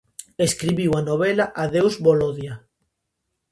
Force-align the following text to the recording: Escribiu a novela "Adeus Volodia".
Escribiu 0.47 0.91
a 0.99 1.01
novela 1.09 1.45
"Adeus 1.63 1.95
Volodia". 2.05 2.53